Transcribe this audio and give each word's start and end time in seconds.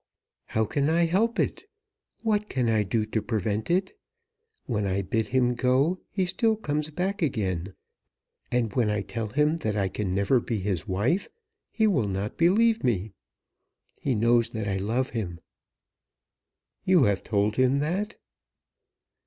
"How 0.47 0.65
can 0.65 0.89
I 0.89 1.05
help 1.05 1.39
it? 1.39 1.65
What 2.23 2.49
can 2.49 2.69
I 2.69 2.81
do 2.81 3.05
to 3.05 3.21
prevent 3.21 3.69
it? 3.69 3.95
When 4.65 4.87
I 4.87 5.03
bid 5.03 5.27
him 5.27 5.53
go, 5.53 5.99
he 6.09 6.25
still 6.25 6.55
comes 6.55 6.89
back 6.89 7.21
again, 7.21 7.75
and 8.51 8.73
when 8.73 8.89
I 8.89 9.01
tell 9.03 9.27
him 9.27 9.57
that 9.57 9.77
I 9.77 9.89
can 9.89 10.15
never 10.15 10.39
be 10.39 10.57
his 10.57 10.87
wife 10.87 11.27
he 11.71 11.85
will 11.85 12.07
not 12.07 12.35
believe 12.35 12.83
me. 12.83 13.11
He 14.01 14.15
knows 14.15 14.49
that 14.49 14.67
I 14.67 14.77
love 14.77 15.11
him." 15.11 15.39
"You 16.83 17.03
have 17.03 17.21
told 17.21 17.57
him 17.57 17.77
that?" 17.77 18.15